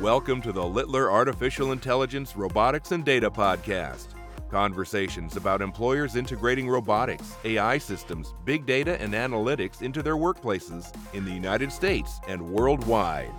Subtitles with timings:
[0.00, 4.06] Welcome to the Littler Artificial Intelligence, Robotics, and Data Podcast.
[4.50, 11.26] Conversations about employers integrating robotics, AI systems, big data, and analytics into their workplaces in
[11.26, 13.34] the United States and worldwide.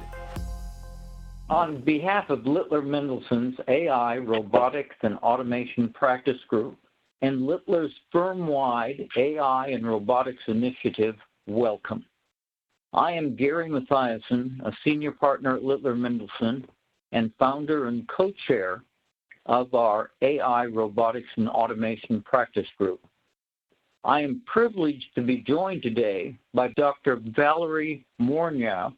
[1.49, 6.77] On behalf of Littler Mendelson's AI, Robotics, and Automation Practice Group
[7.23, 11.15] and Littler's firm wide AI and Robotics Initiative,
[11.47, 12.05] welcome.
[12.93, 16.65] I am Gary Mathiason, a senior partner at Littler Mendelson
[17.13, 18.83] and founder and co chair
[19.45, 22.99] of our AI, Robotics, and Automation Practice Group.
[24.03, 27.21] I am privileged to be joined today by Dr.
[27.35, 28.93] Valerie Morignat,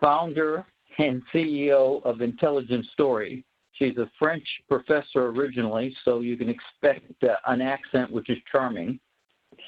[0.00, 0.64] founder
[0.98, 3.44] and CEO of Intelligent Story.
[3.72, 8.98] She's a French professor originally, so you can expect uh, an accent which is charming.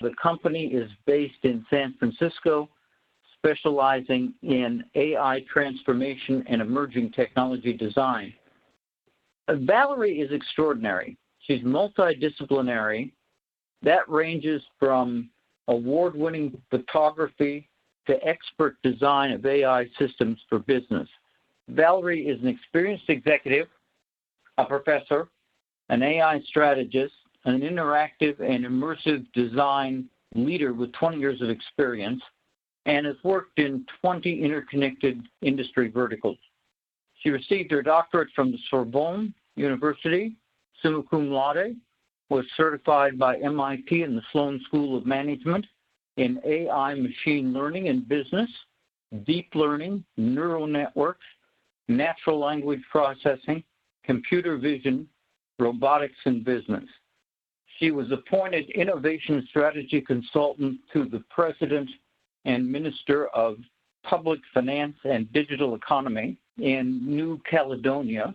[0.01, 2.71] The company is based in San Francisco,
[3.39, 8.33] specializing in AI transformation and emerging technology design.
[9.49, 11.17] Valerie is extraordinary.
[11.41, 13.13] She's multidisciplinary.
[13.83, 15.31] That ranges from
[15.69, 17.69] award winning photography
[18.07, 21.09] to expert design of AI systems for business.
[21.69, 23.69] Valerie is an experienced executive,
[24.57, 25.29] a professor,
[25.91, 27.15] an AI strategist,
[27.45, 32.23] an interactive and immersive design leader with 20 years of experience,
[32.89, 36.39] and has worked in 20 interconnected industry verticals.
[37.23, 40.37] She received her doctorate from the Sorbonne University,
[40.83, 41.77] summa cum laude,
[42.31, 45.67] was certified by MIT and the Sloan School of Management
[46.17, 48.51] in AI machine learning and business,
[49.27, 51.25] deep learning, neural networks,
[51.89, 53.63] natural language processing,
[54.03, 55.07] computer vision,
[55.59, 56.85] robotics, and business.
[57.79, 61.89] She was appointed Innovation Strategy Consultant to the President
[62.45, 63.57] and Minister of
[64.05, 68.35] Public Finance and Digital Economy in New Caledonia.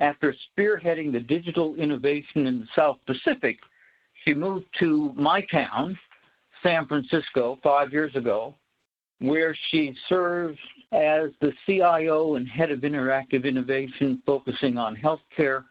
[0.00, 3.58] After spearheading the digital innovation in the South Pacific,
[4.24, 5.98] she moved to my town,
[6.62, 8.54] San Francisco, five years ago,
[9.20, 10.58] where she serves
[10.92, 15.64] as the CIO and head of interactive innovation, focusing on healthcare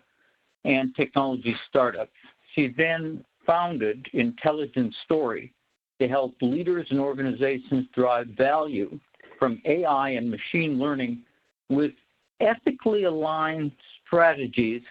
[0.64, 2.12] and technology startups.
[2.56, 5.54] She then founded Intelligent Story
[6.02, 9.00] to help leaders and organizations drive value
[9.38, 11.22] from AI and machine learning
[11.70, 11.92] with
[12.40, 13.72] ethically aligned
[14.06, 14.82] strategies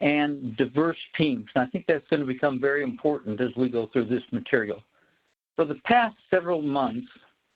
[0.00, 1.46] and diverse teams.
[1.54, 4.82] And I think that's going to become very important as we go through this material.
[5.56, 7.08] For the past several months,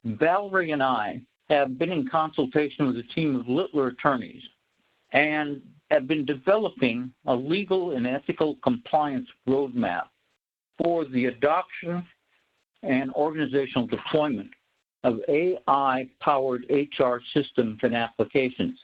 [0.05, 4.43] Valerie and I have been in consultation with a team of Littler attorneys
[5.13, 5.63] and
[5.93, 10.07] have been developing a legal and ethical compliance roadmap
[10.83, 12.05] for the adoption
[12.87, 14.51] and organizational deployment
[15.05, 18.79] of AI powered HR systems and applications.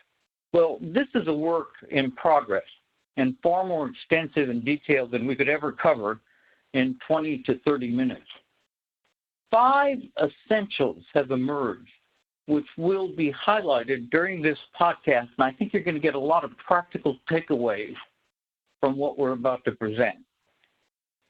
[0.52, 2.62] Well, this is a work in progress
[3.16, 6.20] and far more extensive and detailed than we could ever cover
[6.74, 8.28] in 20 to 30 minutes
[9.52, 11.90] five essentials have emerged,
[12.46, 15.28] which will be highlighted during this podcast.
[15.38, 17.94] And I think you're going to get a lot of practical takeaways
[18.80, 20.16] from what we're about to present.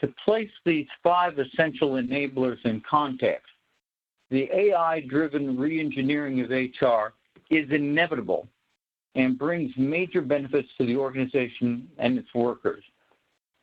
[0.02, 3.46] To place these five essential enablers in context,
[4.30, 7.14] the AI driven reengineering of HR
[7.50, 8.48] is inevitable
[9.14, 12.82] and brings major benefits to the organization and its workers.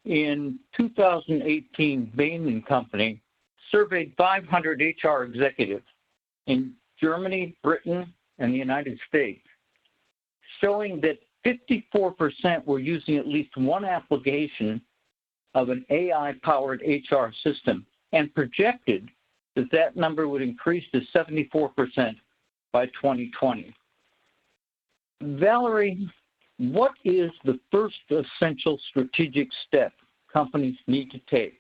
[0.05, 3.21] In 2018, Bain & Company
[3.69, 5.85] surveyed 500 HR executives
[6.47, 9.45] in Germany, Britain, and the United States,
[10.61, 14.81] showing that 54% were using at least one application
[15.56, 19.10] of an AI powered HR system and projected
[19.56, 22.16] that that number would increase to 74%
[22.72, 23.74] by 2020.
[25.22, 26.10] Valerie,
[26.58, 29.94] what is the first essential strategic step
[30.32, 31.60] companies need to take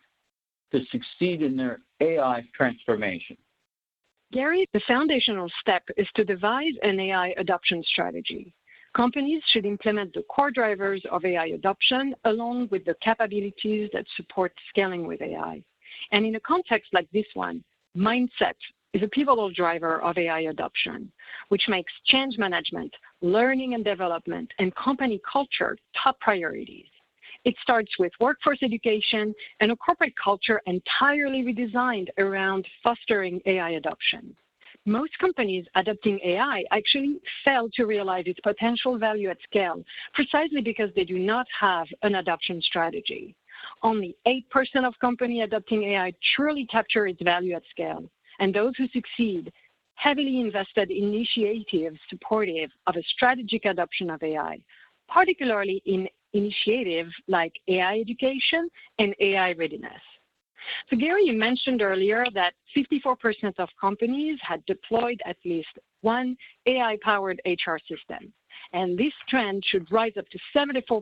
[0.71, 3.37] to succeed in their AI transformation?
[4.31, 8.53] Gary, the foundational step is to devise an AI adoption strategy.
[8.99, 14.51] Companies should implement the core drivers of AI adoption along with the capabilities that support
[14.67, 15.63] scaling with AI.
[16.11, 17.63] And in a context like this one,
[17.95, 18.55] mindset
[18.93, 21.09] is a pivotal driver of AI adoption,
[21.47, 26.89] which makes change management, learning and development, and company culture top priorities.
[27.45, 34.35] It starts with workforce education and a corporate culture entirely redesigned around fostering AI adoption.
[34.89, 39.83] Most companies adopting AI actually fail to realize its potential value at scale
[40.15, 43.35] precisely because they do not have an adoption strategy.
[43.83, 44.41] Only 8%
[44.87, 48.09] of companies adopting AI truly capture its value at scale,
[48.39, 49.53] and those who succeed
[49.93, 54.57] heavily invested initiatives supportive of a strategic adoption of AI,
[55.07, 60.01] particularly in initiatives like AI education and AI readiness.
[60.89, 65.69] So Gary, you mentioned earlier that 54% of companies had deployed at least
[66.01, 66.35] one
[66.65, 68.33] AI-powered HR system,
[68.73, 71.01] and this trend should rise up to 74%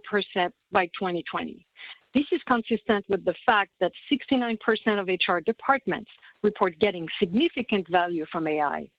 [0.71, 1.65] by 2020.
[2.13, 4.57] This is consistent with the fact that 69%
[4.99, 6.09] of HR departments
[6.41, 8.89] report getting significant value from AI.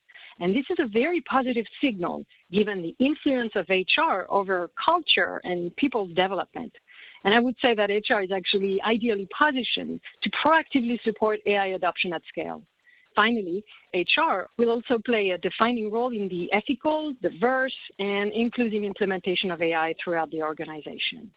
[0.40, 5.75] And this is a very positive signal given the influence of HR over culture and
[5.76, 6.72] people's development.
[7.25, 12.12] And I would say that HR is actually ideally positioned to proactively support AI adoption
[12.12, 12.62] at scale.
[13.17, 19.50] Finally, HR will also play a defining role in the ethical, diverse, and inclusive implementation
[19.50, 21.31] of AI throughout the organization.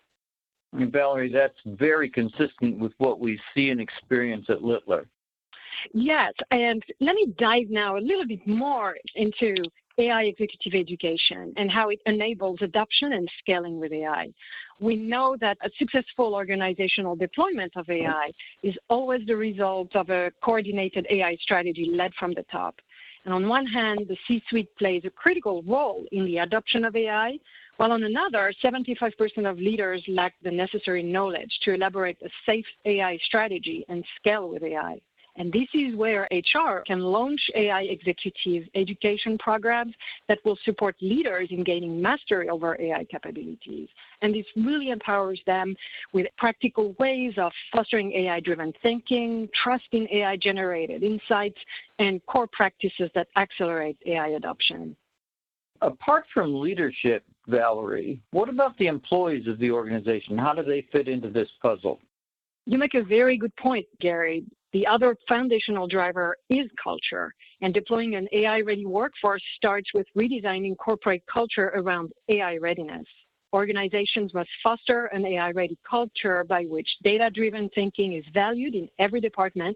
[0.73, 5.07] Valerie, that's very consistent with what we see and experience at Littler.
[5.93, 9.55] Yes, and let me dive now a little bit more into
[9.97, 14.31] AI executive education and how it enables adoption and scaling with AI.
[14.79, 18.31] We know that a successful organizational deployment of AI
[18.63, 22.75] is always the result of a coordinated AI strategy led from the top.
[23.25, 27.37] And on one hand, the C-suite plays a critical role in the adoption of AI,
[27.77, 33.19] while on another, 75% of leaders lack the necessary knowledge to elaborate a safe AI
[33.23, 34.99] strategy and scale with AI.
[35.37, 39.93] And this is where HR can launch AI executive education programs
[40.27, 43.87] that will support leaders in gaining mastery over AI capabilities.
[44.21, 45.75] And this really empowers them
[46.13, 51.57] with practical ways of fostering AI-driven thinking, trusting AI-generated insights,
[51.99, 54.95] and core practices that accelerate AI adoption.
[55.81, 60.37] Apart from leadership, Valerie, what about the employees of the organization?
[60.37, 61.99] How do they fit into this puzzle?
[62.67, 64.43] You make a very good point, Gary.
[64.73, 71.23] The other foundational driver is culture, and deploying an AI-ready workforce starts with redesigning corporate
[71.31, 73.05] culture around AI readiness.
[73.51, 79.75] Organizations must foster an AI-ready culture by which data-driven thinking is valued in every department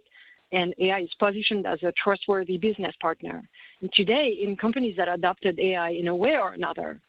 [0.53, 3.43] and AI is positioned as a trustworthy business partner.
[3.81, 7.01] And today, in companies that adopted AI in a way or another,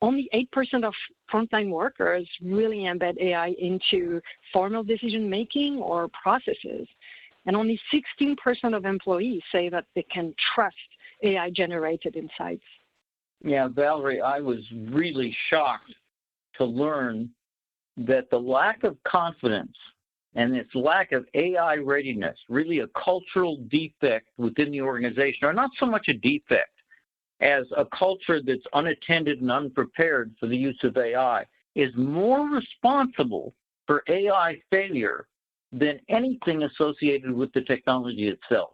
[0.00, 0.94] only 8% of
[1.32, 4.20] frontline workers really embed AI into
[4.52, 6.86] formal decision making or processes
[7.46, 8.36] and only 16%
[8.76, 10.76] of employees say that they can trust
[11.22, 12.64] AI generated insights.
[13.42, 15.94] Yeah, Valerie, I was really shocked
[16.56, 17.30] to learn
[17.96, 19.76] that the lack of confidence
[20.34, 25.70] and its lack of AI readiness, really a cultural defect within the organization, or not
[25.78, 26.70] so much a defect
[27.40, 31.44] as a culture that's unattended and unprepared for the use of AI,
[31.74, 33.54] is more responsible
[33.86, 35.26] for AI failure
[35.78, 38.70] than anything associated with the technology itself.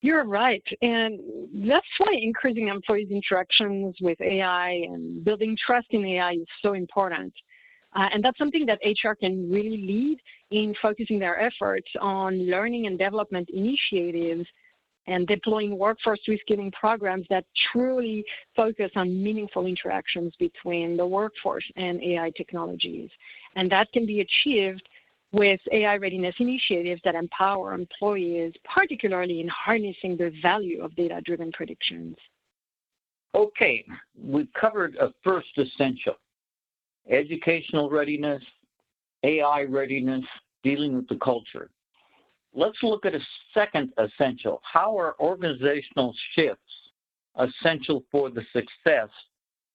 [0.00, 0.64] You're right.
[0.82, 1.20] And
[1.68, 7.32] that's why increasing employees' interactions with AI and building trust in AI is so important.
[7.94, 10.18] Uh, and that's something that HR can really lead
[10.50, 14.46] in focusing their efforts on learning and development initiatives
[15.06, 18.24] and deploying workforce reskilling programs that truly
[18.56, 23.10] focus on meaningful interactions between the workforce and AI technologies.
[23.56, 24.88] And that can be achieved
[25.32, 32.16] with AI readiness initiatives that empower employees, particularly in harnessing the value of data-driven predictions.
[33.34, 33.84] Okay,
[34.22, 36.16] we've covered a first essential,
[37.10, 38.42] educational readiness,
[39.22, 40.24] AI readiness,
[40.62, 41.70] dealing with the culture.
[42.54, 43.20] Let's look at a
[43.54, 44.60] second essential.
[44.70, 46.60] How are organizational shifts
[47.36, 49.08] essential for the success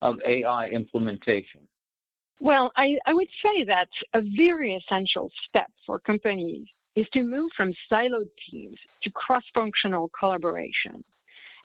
[0.03, 1.61] of AI implementation?
[2.39, 7.51] Well, I, I would say that a very essential step for companies is to move
[7.55, 11.03] from siloed teams to cross-functional collaboration.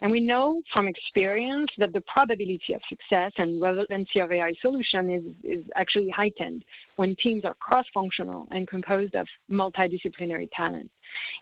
[0.02, 5.10] And we know from experience that the probability of success and relevancy of AI solution
[5.10, 6.64] is, is actually heightened
[6.96, 10.90] when teams are cross-functional and composed of multidisciplinary talent.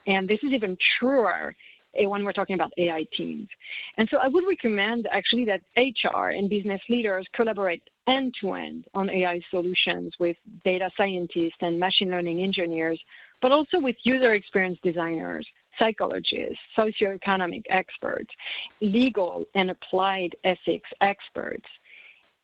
[0.07, 1.57] And this is even truer
[1.95, 3.49] when we're talking about AI teams.
[3.97, 8.87] And so I would recommend actually that HR and business leaders collaborate end to end
[8.95, 13.01] on AI solutions with data scientists and machine learning engineers,
[13.43, 15.47] but also with user experience designers,
[15.79, 18.31] psychologists, socioeconomic experts,
[18.81, 21.67] legal and applied ethics experts.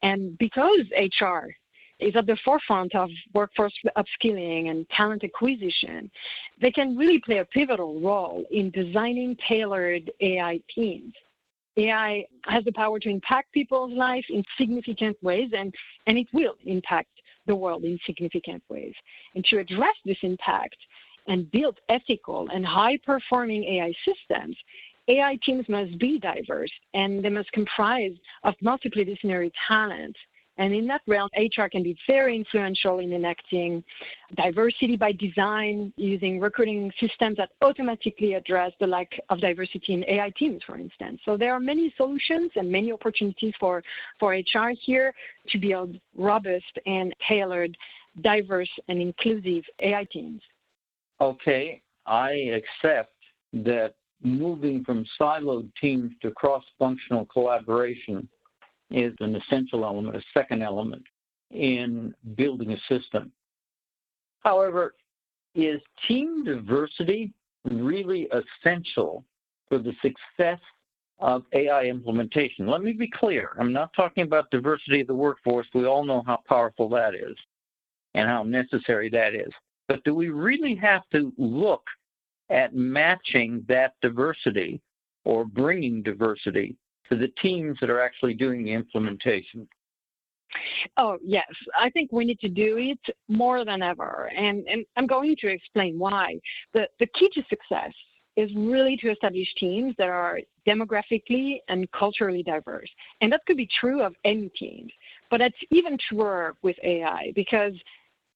[0.03, 1.55] And because HR
[1.99, 6.11] is at the forefront of workforce upskilling and talent acquisition,
[6.61, 11.13] they can really play a pivotal role in designing tailored AI teams.
[11.79, 15.75] AI has the power to impact people's lives in significant ways, and,
[16.07, 17.11] and it will impact
[17.47, 18.95] the world in significant ways.
[19.35, 20.77] And to address this impact
[21.29, 24.57] and build ethical and high performing AI systems,
[25.09, 28.13] AI teams must be diverse and they must comprise
[28.43, 30.17] of multidisciplinary talent.
[30.59, 33.85] And in that realm, HR can be very influential in enacting
[34.37, 40.33] diversity by design using recruiting systems that automatically address the lack of diversity in AI
[40.39, 41.21] teams, for instance.
[41.25, 43.83] So there are many solutions and many opportunities for,
[44.19, 45.13] for HR here
[45.51, 47.77] to build robust and tailored,
[48.23, 50.41] diverse and inclusive AI teams.
[51.21, 53.13] Okay, I accept
[53.53, 58.29] that moving from siloed teams to cross-functional collaboration
[58.91, 61.03] is an essential element, a second element
[61.51, 63.33] in building a system.
[64.41, 64.95] However,
[65.55, 67.33] is team diversity
[67.65, 69.25] really essential
[69.69, 70.61] for the success
[71.19, 72.67] of AI implementation?
[72.67, 73.57] Let me be clear.
[73.59, 75.67] I'm not talking about diversity of the workforce.
[75.75, 77.37] We all know how powerful that is
[78.15, 79.51] and how necessary that is.
[79.89, 81.83] But do we really have to look
[82.51, 84.81] at matching that diversity
[85.25, 86.77] or bringing diversity
[87.11, 89.69] to the teams that are actually doing the implementation?
[90.97, 91.47] Oh, yes.
[91.79, 94.31] I think we need to do it more than ever.
[94.35, 96.39] And, and I'm going to explain why.
[96.73, 97.93] The, the key to success
[98.37, 102.91] is really to establish teams that are demographically and culturally diverse.
[103.21, 104.93] And that could be true of any teams.
[105.31, 107.73] But that's even truer with AI because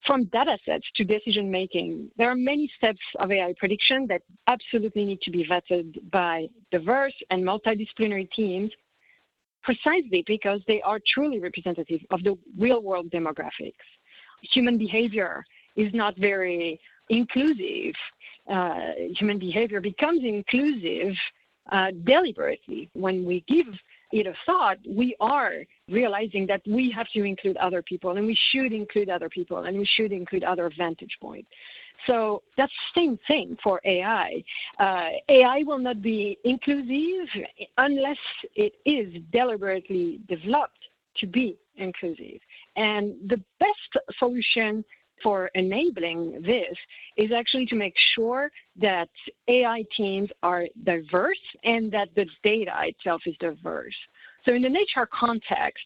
[0.07, 5.05] from data sets to decision making, there are many steps of AI prediction that absolutely
[5.05, 8.71] need to be vetted by diverse and multidisciplinary teams
[9.63, 13.75] precisely because they are truly representative of the real world demographics.
[14.55, 15.45] Human behavior
[15.77, 16.81] is not very
[17.11, 17.95] inclusive.
[18.51, 21.15] Uh, human behavior becomes inclusive
[21.71, 23.67] uh, deliberately when we give
[24.13, 28.39] it a thought, we are realizing that we have to include other people and we
[28.51, 31.49] should include other people and we should include other vantage points.
[32.07, 34.43] So that's the same thing for AI.
[34.79, 37.29] Uh, AI will not be inclusive
[37.79, 38.17] unless
[38.55, 40.79] it is deliberately developed
[41.19, 42.41] to be inclusive.
[42.77, 44.85] And the best solution
[45.23, 46.77] for enabling this
[47.17, 49.09] is actually to make sure that
[49.49, 53.95] AI teams are diverse and that the data itself is diverse.
[54.45, 55.85] So in an HR context,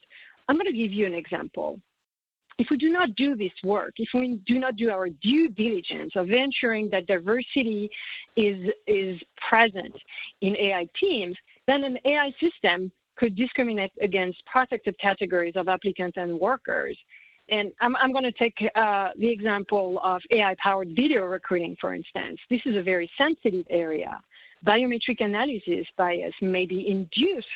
[0.48, 1.80] I'm going to give you an example.
[2.58, 6.12] If we do not do this work, if we do not do our due diligence
[6.14, 7.90] of ensuring that diversity
[8.36, 9.94] is, is present
[10.40, 11.36] in AI teams,
[11.66, 16.96] then an AI system could discriminate against protected categories of applicants and workers
[17.48, 22.40] and I'm, I'm going to take uh, the example of AI-powered video recruiting, for instance.
[22.48, 24.20] This is a very sensitive area.
[24.66, 27.46] Biometric analysis bias may be induced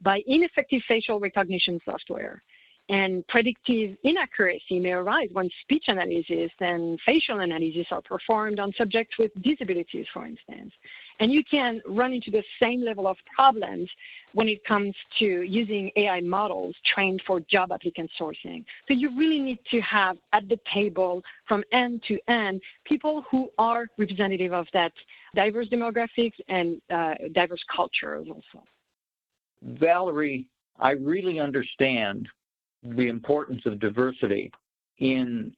[0.00, 2.42] by ineffective facial recognition software.
[2.88, 9.18] And predictive inaccuracy may arise when speech analysis and facial analysis are performed on subjects
[9.18, 10.72] with disabilities, for instance.
[11.18, 13.88] And you can run into the same level of problems
[14.32, 18.64] when it comes to using AI models trained for job applicant sourcing.
[18.86, 23.50] So you really need to have at the table from end to end people who
[23.58, 24.92] are representative of that
[25.34, 28.64] diverse demographics and uh, diverse cultures also.
[29.62, 30.46] Valerie,
[30.78, 32.28] I really understand
[32.82, 34.52] the importance of diversity
[34.98, 35.52] in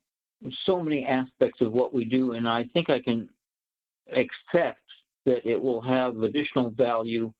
[0.64, 3.28] so many aspects of what we do, and I think I can
[4.12, 4.80] accept
[5.26, 7.32] that it will have additional value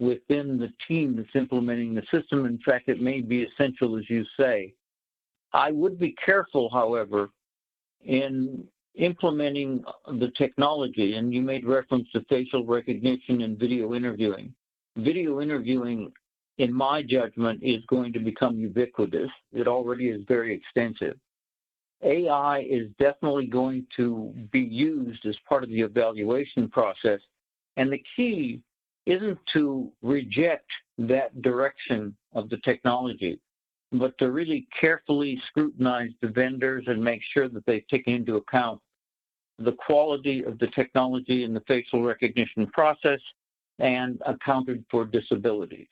[0.00, 2.46] within the team that's implementing the system.
[2.46, 4.74] In fact, it may be essential, as you say.
[5.52, 7.30] I would be careful, however,
[8.04, 8.64] in
[8.96, 9.84] implementing
[10.18, 14.54] the technology, and you made reference to facial recognition and video interviewing.
[14.96, 16.12] Video interviewing,
[16.58, 19.30] in my judgment, is going to become ubiquitous.
[19.52, 21.16] It already is very extensive.
[22.02, 27.20] AI is definitely going to be used as part of the evaluation process.
[27.76, 28.60] And the key
[29.06, 33.38] isn't to reject that direction of the technology,
[33.92, 38.80] but to really carefully scrutinize the vendors and make sure that they've taken into account
[39.58, 43.20] the quality of the technology in the facial recognition process
[43.78, 45.88] and accounted for disabilities.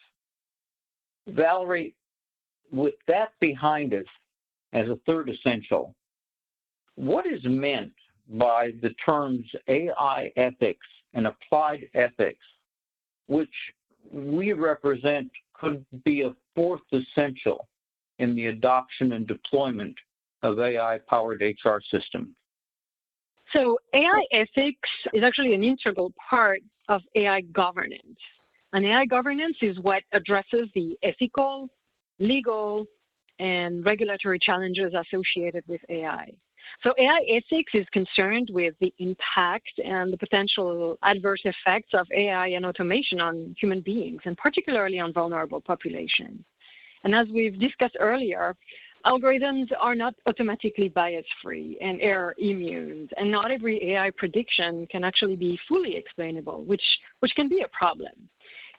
[1.29, 1.95] Valerie,
[2.73, 4.07] with that behind us
[4.73, 5.95] as a third essential,
[6.95, 7.93] what is meant
[8.29, 12.45] by the terms AI ethics and applied ethics,
[13.27, 13.55] which
[14.11, 17.69] we represent could be a fourth essential
[18.19, 19.97] in the adoption and deployment
[20.43, 22.29] of AI-powered HR systems?
[23.53, 28.19] So AI ethics is actually an integral part of AI governance.
[28.73, 31.69] And AI governance is what addresses the ethical,
[32.19, 32.87] legal,
[33.43, 36.31] and regulatory challenges associated with AI.
[36.85, 42.49] So AI ethics is concerned with the impact and the potential adverse effects of AI
[42.49, 46.45] and automation on human beings, and particularly on vulnerable populations.
[47.03, 48.55] And as we've discussed earlier,
[49.05, 55.35] algorithms are not automatically bias-free and error immune, and not every AI prediction can actually
[55.35, 56.85] be fully explainable, which,
[57.19, 58.13] which can be a problem.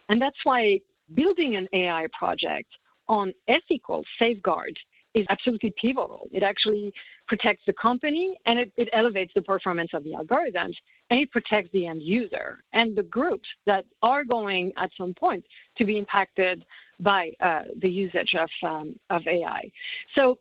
[0.07, 0.79] And that's why
[1.15, 2.69] building an AI project
[3.07, 4.77] on ethical safeguards
[5.13, 6.27] is absolutely pivotal.
[6.31, 6.91] It actually
[7.27, 10.75] protects the company and it, it, elevates the performance of the algorithms
[11.09, 15.45] and it protects the end user and the groups that are going at some point
[15.77, 16.65] to be impacted
[16.99, 19.69] by uh, the usage of, um, of AI.
[20.15, 20.39] So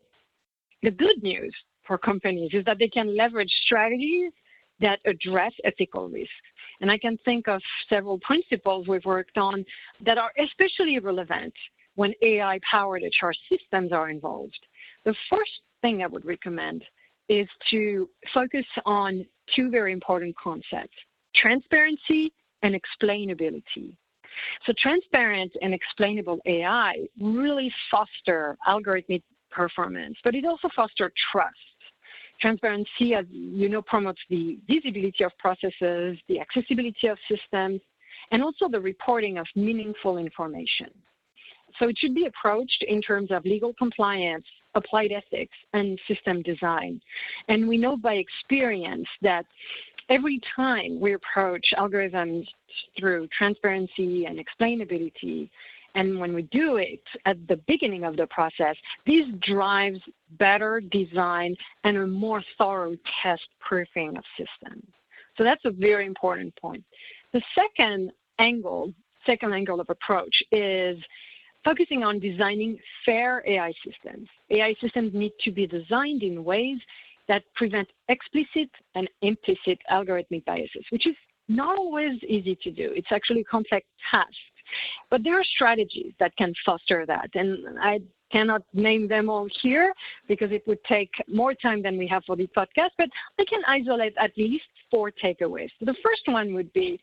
[0.82, 1.54] the good news
[1.86, 4.32] for companies is that they can leverage strategies
[4.80, 6.32] that address ethical risks.
[6.80, 9.64] And I can think of several principles we've worked on
[10.04, 11.54] that are especially relevant
[11.94, 14.58] when AI-powered HR systems are involved.
[15.04, 16.84] The first thing I would recommend
[17.28, 20.96] is to focus on two very important concepts,
[21.34, 22.32] transparency
[22.62, 23.96] and explainability.
[24.64, 31.56] So transparent and explainable AI really foster algorithmic performance, but it also fosters trust.
[32.40, 37.80] Transparency, as you know, promotes the visibility of processes, the accessibility of systems,
[38.30, 40.90] and also the reporting of meaningful information.
[41.78, 47.00] So it should be approached in terms of legal compliance, applied ethics, and system design.
[47.48, 49.46] And we know by experience that
[50.08, 52.46] every time we approach algorithms
[52.98, 55.48] through transparency and explainability,
[55.94, 58.76] and when we do it at the beginning of the process,
[59.06, 60.00] this drives
[60.38, 64.86] better design and a more thorough test proofing of systems.
[65.36, 66.84] So that's a very important point.
[67.32, 68.92] The second angle,
[69.26, 70.98] second angle of approach is
[71.64, 74.28] focusing on designing fair AI systems.
[74.50, 76.78] AI systems need to be designed in ways
[77.28, 81.14] that prevent explicit and implicit algorithmic biases, which is
[81.48, 82.92] not always easy to do.
[82.94, 84.28] It's actually a complex task.
[85.10, 87.30] But there are strategies that can foster that.
[87.34, 88.00] And I
[88.30, 89.92] cannot name them all here
[90.26, 93.60] because it would take more time than we have for the podcast, but I can
[93.66, 95.70] isolate at least four takeaways.
[95.80, 96.98] The first one would be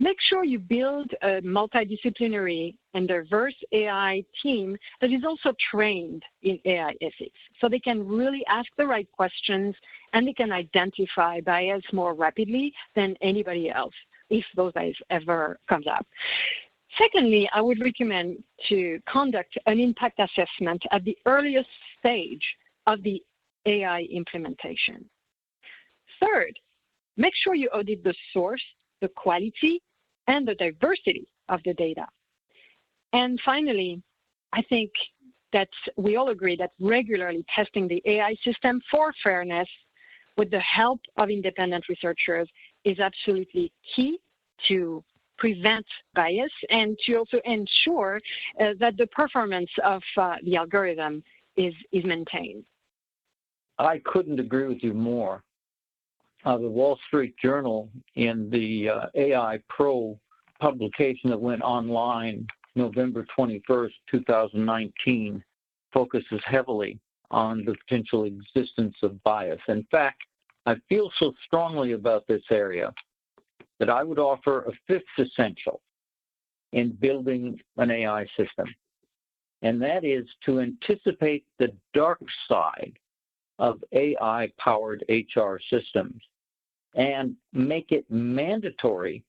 [0.00, 6.58] make sure you build a multidisciplinary and diverse AI team that is also trained in
[6.64, 7.38] AI ethics.
[7.60, 9.76] So they can really ask the right questions
[10.14, 13.94] and they can identify bias more rapidly than anybody else
[14.30, 16.06] if those bias ever comes up.
[16.98, 22.42] Secondly, I would recommend to conduct an impact assessment at the earliest stage
[22.86, 23.22] of the
[23.66, 25.04] AI implementation.
[26.20, 26.58] Third,
[27.16, 28.62] make sure you audit the source,
[29.00, 29.80] the quality,
[30.30, 32.06] and the diversity of the data.
[33.12, 34.00] And finally,
[34.52, 34.90] I think
[35.52, 39.68] that we all agree that regularly testing the AI system for fairness
[40.36, 42.48] with the help of independent researchers
[42.84, 44.18] is absolutely key
[44.68, 45.02] to
[45.36, 48.20] prevent bias and to also ensure
[48.60, 51.24] uh, that the performance of uh, the algorithm
[51.56, 52.62] is, is maintained.
[53.78, 55.42] I couldn't agree with you more
[56.44, 60.18] uh, the Wall Street Journal in the uh, AI Pro
[60.60, 65.42] publication that went online November 21st, 2019,
[65.92, 66.98] focuses heavily
[67.30, 69.60] on the potential existence of bias.
[69.68, 70.22] In fact,
[70.66, 72.92] I feel so strongly about this area
[73.78, 75.80] that I would offer a fifth essential
[76.72, 78.72] in building an AI system,
[79.62, 82.98] and that is to anticipate the dark side
[83.58, 86.20] of AI powered HR systems
[86.94, 89.22] and make it mandatory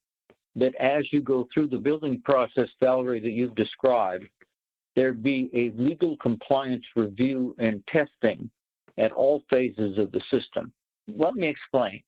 [0.56, 4.26] that as you go through the building process, Valerie, that you've described,
[4.96, 8.50] there be a legal compliance review and testing
[8.98, 10.72] at all phases of the system.
[11.08, 12.04] Let me explain.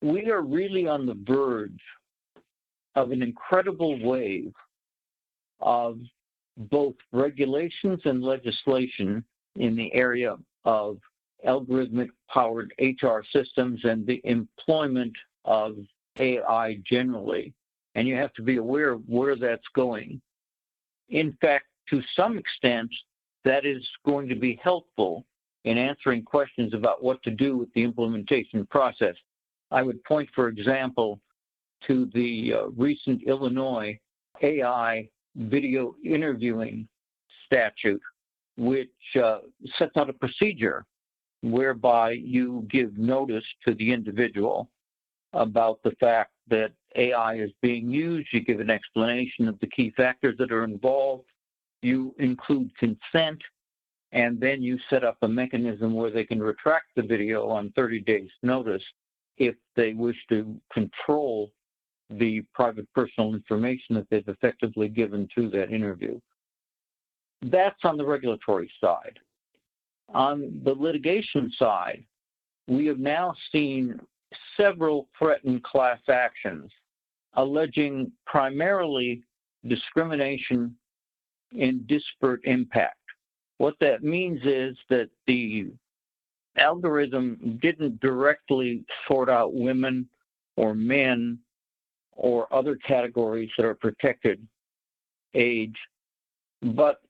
[0.00, 1.80] We are really on the verge
[2.96, 4.52] of an incredible wave
[5.60, 6.00] of
[6.56, 9.24] both regulations and legislation
[9.56, 10.98] in the area of
[11.46, 15.12] algorithmic powered HR systems and the employment
[15.44, 15.76] of
[16.18, 17.52] AI generally.
[17.94, 20.20] And you have to be aware of where that's going.
[21.10, 22.90] In fact, to some extent,
[23.44, 25.24] that is going to be helpful
[25.64, 29.14] in answering questions about what to do with the implementation process.
[29.70, 31.20] I would point, for example,
[31.86, 33.98] to the uh, recent Illinois
[34.42, 36.88] AI video interviewing
[37.46, 38.00] statute,
[38.56, 38.90] which
[39.22, 39.38] uh,
[39.78, 40.84] sets out a procedure
[41.42, 44.70] whereby you give notice to the individual
[45.32, 48.28] about the fact that AI is being used.
[48.32, 51.24] You give an explanation of the key factors that are involved.
[51.82, 53.42] You include consent.
[54.12, 58.00] and then you set up a mechanism where they can retract the video on 30
[58.00, 58.82] days notice
[59.38, 61.50] if they wish to control
[62.10, 66.20] the private personal information that they've effectively given to that interview.
[67.40, 69.18] That's on the regulatory side.
[70.14, 72.04] On the litigation side,
[72.68, 73.98] we have now seen
[74.56, 76.70] several threatened class actions
[77.34, 79.22] alleging primarily
[79.66, 80.76] discrimination
[81.58, 82.96] and disparate impact.
[83.58, 85.68] What that means is that the
[86.56, 90.08] algorithm didn't directly sort out women
[90.56, 91.38] or men
[92.12, 94.46] or other categories that are protected
[95.34, 95.76] age,
[96.60, 97.00] but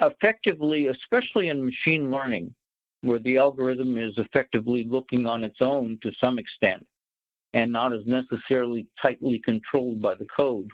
[0.00, 2.54] effectively, especially in machine learning,
[3.02, 6.84] where the algorithm is effectively looking on its own to some extent
[7.52, 10.70] and not as necessarily tightly controlled by the code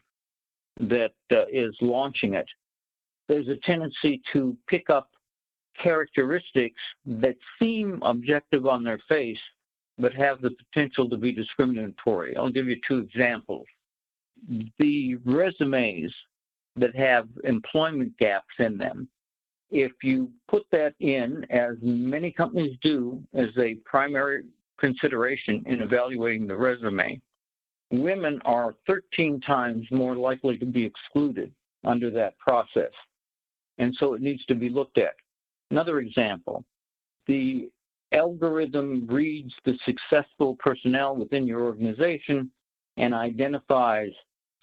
[0.80, 2.46] that uh, is launching it,
[3.28, 5.10] there's a tendency to pick up
[5.80, 9.38] characteristics that seem objective on their face
[9.98, 12.36] but have the potential to be discriminatory.
[12.36, 13.66] I'll give you two examples.
[14.78, 16.12] The resumes
[16.76, 19.08] that have employment gaps in them,
[19.70, 24.44] if you put that in, as many companies do, as a primary
[24.78, 27.20] consideration in evaluating the resume,
[27.90, 31.52] women are 13 times more likely to be excluded
[31.84, 32.92] under that process.
[33.78, 35.14] And so it needs to be looked at.
[35.70, 36.64] Another example,
[37.26, 37.70] the
[38.12, 42.50] algorithm reads the successful personnel within your organization
[42.96, 44.10] and identifies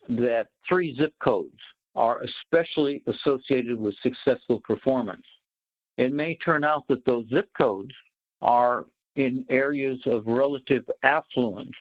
[0.10, 1.58] that three zip codes
[1.98, 5.26] are especially associated with successful performance.
[5.98, 7.94] It may turn out that those zip codes
[8.42, 11.76] are in areas of relative affluence,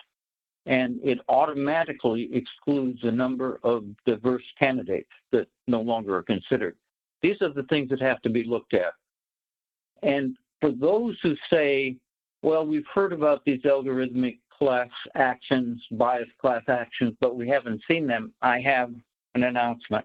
[0.65, 6.77] and it automatically excludes a number of diverse candidates that no longer are considered.
[7.21, 8.95] These are the things that have to be looked at.
[10.03, 11.97] And for those who say,
[12.41, 18.07] well, we've heard about these algorithmic class actions, bias class actions, but we haven't seen
[18.07, 18.95] them, I have
[19.37, 20.05] an announcement.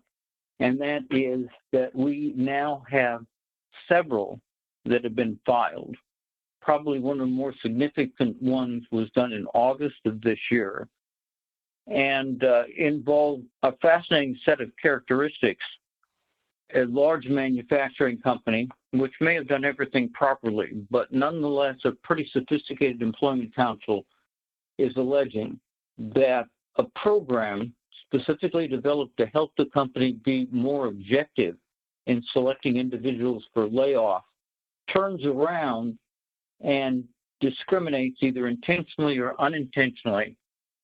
[0.60, 3.26] And that is that we now have
[3.88, 4.40] several
[4.86, 5.96] that have been filed.
[6.62, 10.88] Probably one of the more significant ones was done in August of this year
[11.88, 15.66] and uh, involved a fascinating set of characteristics
[16.76, 23.02] a large manufacturing company, which may have done everything properly, but nonetheless a pretty sophisticated
[23.02, 24.06] employment counsel
[24.78, 25.60] is alleging
[25.98, 26.46] that
[26.78, 27.74] a program
[28.14, 31.56] specifically developed to help the company be more objective
[32.08, 34.24] in selecting individuals for layoff
[34.92, 35.98] turns around
[36.62, 37.04] and
[37.40, 40.36] discriminates either intentionally or unintentionally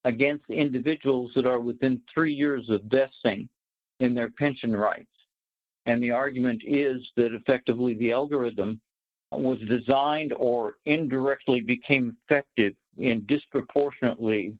[0.05, 3.49] against individuals that are within three years of vesting
[3.99, 5.09] in their pension rights.
[5.85, 8.79] And the argument is that effectively the algorithm
[9.31, 14.53] was designed or indirectly became effective in disproportionately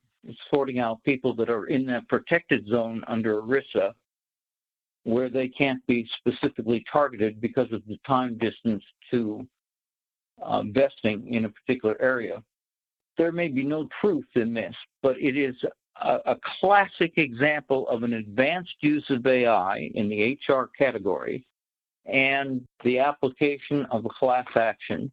[0.49, 3.93] sorting out people that are in that protected zone under ERISA
[5.03, 9.47] where they can't be specifically targeted because of the time distance to
[10.43, 12.43] uh, vesting in a particular area.
[13.17, 15.55] There may be no truth in this, but it is
[16.01, 21.45] a, a classic example of an advanced use of AI in the HR category
[22.05, 25.11] and the application of a class action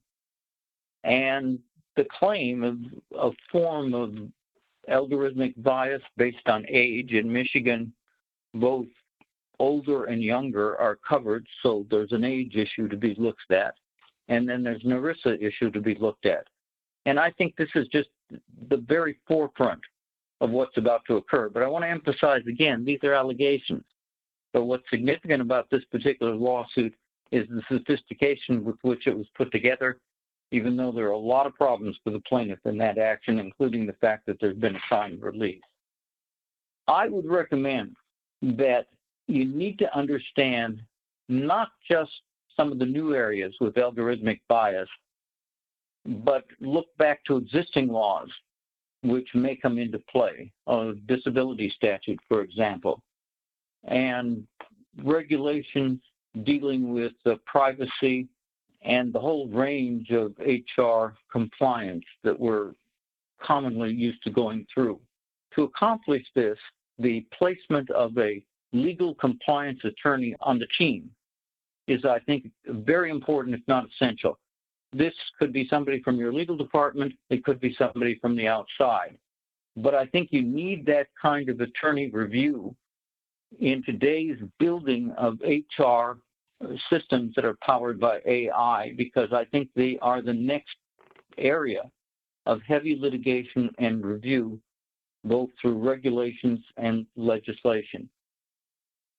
[1.04, 1.58] and
[1.96, 2.78] the claim of
[3.16, 4.14] a form of
[4.88, 7.12] algorithmic bias based on age.
[7.12, 7.92] In Michigan,
[8.54, 8.86] both
[9.58, 13.74] older and younger are covered, so there's an age issue to be looked at.
[14.28, 16.46] And then there's an ERISA issue to be looked at.
[17.06, 18.08] And I think this is just
[18.68, 19.80] the very forefront
[20.40, 21.48] of what's about to occur.
[21.48, 23.84] But I want to emphasize again, these are allegations.
[24.52, 26.94] But what's significant about this particular lawsuit
[27.32, 29.98] is the sophistication with which it was put together,
[30.54, 33.86] even though there are a lot of problems for the plaintiff in that action, including
[33.86, 35.60] the fact that there's been a signed release.
[36.86, 37.96] I would recommend
[38.40, 38.86] that
[39.26, 40.80] you need to understand
[41.28, 42.12] not just
[42.56, 44.88] some of the new areas with algorithmic bias,
[46.06, 48.28] but look back to existing laws
[49.02, 53.02] which may come into play, a disability statute, for example,
[53.88, 54.46] and
[55.02, 56.00] regulations
[56.44, 57.12] dealing with
[57.44, 58.28] privacy
[58.84, 62.72] and the whole range of HR compliance that we're
[63.42, 65.00] commonly used to going through.
[65.54, 66.58] To accomplish this,
[66.98, 68.42] the placement of a
[68.72, 71.10] legal compliance attorney on the team
[71.86, 74.38] is, I think, very important, if not essential.
[74.92, 77.14] This could be somebody from your legal department.
[77.30, 79.16] It could be somebody from the outside.
[79.76, 82.74] But I think you need that kind of attorney review
[83.60, 86.18] in today's building of HR
[86.90, 90.76] systems that are powered by AI because I think they are the next
[91.38, 91.90] area
[92.46, 94.60] of heavy litigation and review,
[95.24, 98.08] both through regulations and legislation.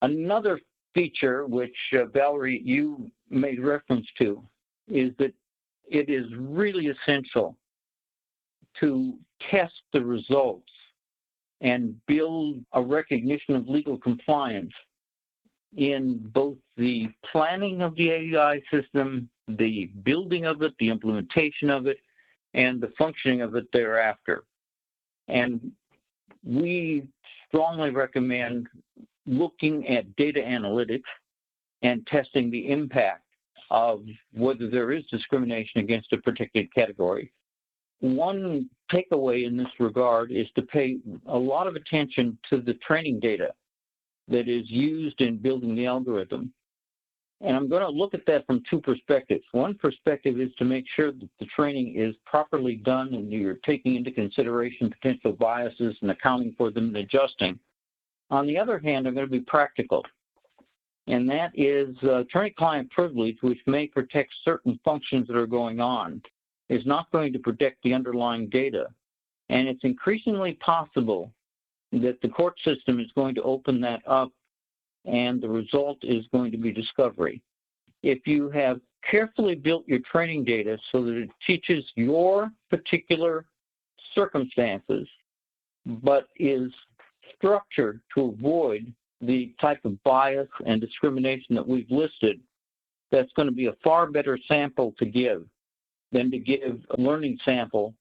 [0.01, 0.59] Another
[0.93, 4.43] feature, which uh, Valerie, you made reference to,
[4.87, 5.33] is that
[5.87, 7.57] it is really essential
[8.79, 9.15] to
[9.49, 10.69] test the results
[11.61, 14.73] and build a recognition of legal compliance
[15.75, 21.87] in both the planning of the AI system, the building of it, the implementation of
[21.87, 21.97] it,
[22.53, 24.43] and the functioning of it thereafter.
[25.27, 25.71] And
[26.43, 27.03] we
[27.47, 28.67] strongly recommend
[29.25, 31.01] looking at data analytics
[31.81, 33.23] and testing the impact
[33.71, 37.31] of whether there is discrimination against a particular category.
[37.99, 43.19] One takeaway in this regard is to pay a lot of attention to the training
[43.19, 43.53] data
[44.27, 46.51] that is used in building the algorithm.
[47.41, 49.43] And I'm going to look at that from two perspectives.
[49.51, 53.95] One perspective is to make sure that the training is properly done and you're taking
[53.95, 57.59] into consideration potential biases and accounting for them and adjusting.
[58.31, 60.03] On the other hand, I'm going to be practical.
[61.07, 66.21] And that is uh, attorney-client privilege, which may protect certain functions that are going on,
[66.69, 68.87] is not going to protect the underlying data.
[69.49, 71.31] And it's increasingly possible
[72.01, 74.31] that the court system is going to open that up
[75.05, 77.41] and the result is going to be discovery.
[78.03, 78.79] If you have
[79.09, 83.45] carefully built your training data so that it teaches your particular
[84.13, 85.07] circumstances,
[85.85, 86.71] but is
[87.35, 92.39] structured to avoid the type of bias and discrimination that we've listed,
[93.11, 95.45] that's going to be a far better sample to give
[96.11, 97.93] than to give a learning sample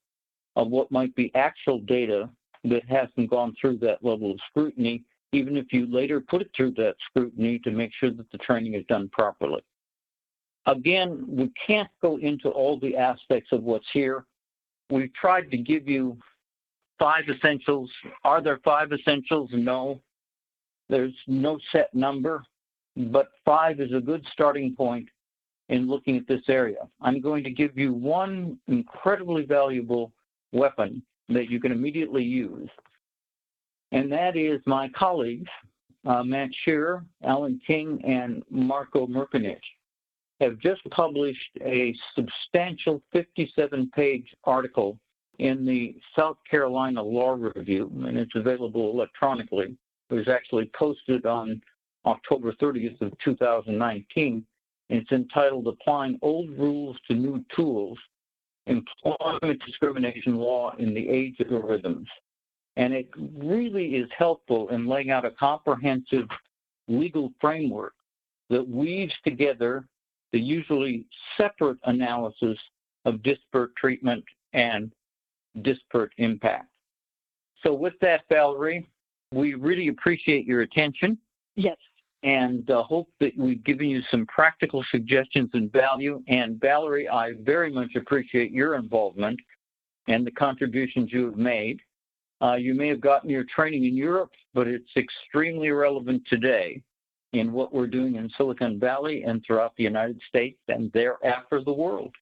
[0.55, 2.29] of what might be actual data
[2.69, 6.71] that hasn't gone through that level of scrutiny, even if you later put it through
[6.71, 9.61] that scrutiny to make sure that the training is done properly.
[10.65, 14.25] Again, we can't go into all the aspects of what's here.
[14.89, 16.17] We've tried to give you
[16.97, 17.91] five essentials.
[18.23, 19.49] Are there five essentials?
[19.53, 20.01] No.
[20.89, 22.43] There's no set number,
[22.95, 25.07] but five is a good starting point
[25.69, 26.87] in looking at this area.
[27.01, 30.11] I'm going to give you one incredibly valuable
[30.51, 32.69] weapon that you can immediately use.
[33.91, 35.49] And that is my colleagues,
[36.05, 39.57] uh, Matt Scherer, Alan King, and Marko Mrkonich,
[40.41, 44.99] have just published a substantial 57 page article
[45.39, 49.75] in the South Carolina Law Review, and it's available electronically.
[50.09, 51.61] It was actually posted on
[52.05, 54.45] October 30th of 2019.
[54.89, 57.97] And it's entitled Applying Old Rules to New Tools
[58.67, 62.07] employment discrimination law in the age of algorithms.
[62.77, 66.27] And it really is helpful in laying out a comprehensive
[66.87, 67.93] legal framework
[68.49, 69.87] that weaves together
[70.33, 71.05] the usually
[71.37, 72.57] separate analysis
[73.05, 74.23] of disparate treatment
[74.53, 74.91] and
[75.61, 76.67] disparate impact.
[77.63, 78.87] So with that, Valerie,
[79.31, 81.17] we really appreciate your attention.
[81.55, 81.77] Yes
[82.25, 86.23] and uh, hope that we've given you some practical suggestions and value.
[86.27, 89.39] And Valerie, I very much appreciate your involvement
[90.07, 91.79] and the contributions you have made.
[92.41, 96.81] Uh, you may have gotten your training in Europe, but it's extremely relevant today
[97.33, 101.73] in what we're doing in Silicon Valley and throughout the United States and thereafter the
[101.73, 102.13] world.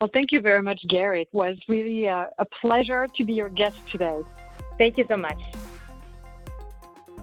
[0.00, 1.22] Well, thank you very much, Gary.
[1.22, 4.20] It was really uh, a pleasure to be your guest today.
[4.78, 5.38] Thank you so much.